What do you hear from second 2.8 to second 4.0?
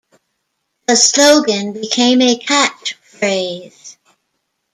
phrase.